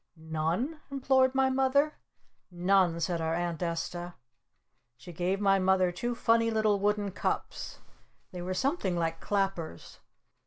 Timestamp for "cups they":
7.11-8.41